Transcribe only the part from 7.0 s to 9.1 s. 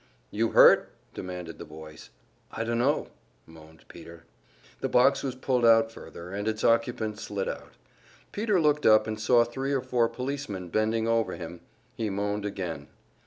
slid out. Peter looked up,